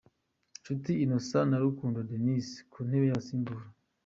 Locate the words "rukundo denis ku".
1.65-2.77